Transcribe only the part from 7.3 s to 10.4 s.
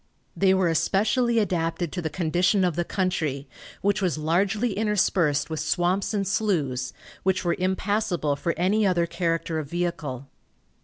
were impassable for any other character of vehicle.